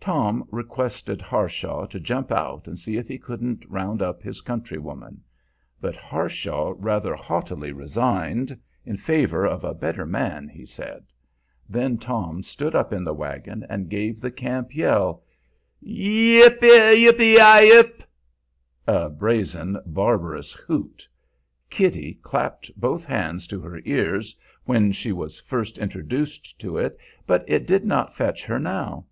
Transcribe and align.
Tom 0.00 0.46
requested 0.50 1.22
Harshaw 1.22 1.86
to 1.86 1.98
jump 1.98 2.30
out 2.30 2.68
and 2.68 2.78
see 2.78 2.98
if 2.98 3.08
he 3.08 3.16
couldn't 3.16 3.64
round 3.70 4.02
up 4.02 4.20
his 4.20 4.42
countrywoman. 4.42 5.22
But 5.80 5.96
Harshaw 5.96 6.74
rather 6.76 7.14
haughtily 7.14 7.72
resigned 7.72 8.60
in 8.84 8.98
favor 8.98 9.46
of 9.46 9.64
a 9.64 9.72
better 9.72 10.04
man, 10.04 10.46
he 10.50 10.66
said. 10.66 11.06
Then 11.70 11.96
Tom 11.96 12.42
stood 12.42 12.74
up 12.74 12.92
in 12.92 13.02
the 13.02 13.14
wagon 13.14 13.64
and 13.70 13.88
gave 13.88 14.20
the 14.20 14.30
camp 14.30 14.68
call, 14.76 15.24
"Yee 15.80 16.42
ee 16.42 16.42
ip! 16.42 16.60
yee 16.62 17.06
ip, 17.06 17.18
ye 17.18 17.78
ip!" 17.78 18.02
a 18.86 19.08
brazen, 19.08 19.78
barbarous 19.86 20.52
hoot. 20.52 21.08
Kitty 21.70 22.18
clapped 22.22 22.70
both 22.78 23.06
hands 23.06 23.46
to 23.46 23.58
her 23.62 23.80
ears 23.86 24.36
when 24.66 24.92
she 24.92 25.12
was 25.12 25.40
first 25.40 25.78
introduced 25.78 26.60
to 26.60 26.76
it, 26.76 26.98
but 27.26 27.42
it 27.48 27.66
did 27.66 27.86
not 27.86 28.14
fetch 28.14 28.44
her 28.44 28.58
now. 28.58 29.06